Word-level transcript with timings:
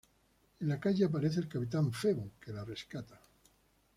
En 0.61 0.67
la 0.67 0.79
calle 0.79 1.05
aparece 1.05 1.39
el 1.41 1.47
capitán 1.47 1.93
Febo, 1.93 2.31
que 2.43 2.51
la 2.51 2.65
rescata. 2.65 3.21